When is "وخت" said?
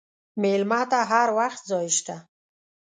1.39-1.61